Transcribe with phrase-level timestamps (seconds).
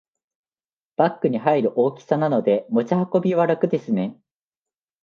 [0.95, 4.17] バッグに入る大きさなので持ち運びは楽ですね